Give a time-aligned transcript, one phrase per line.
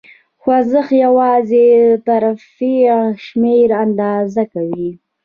[0.41, 2.93] خوځښت یواځې د ترفیع
[3.25, 4.89] شمېر آندازه کوي.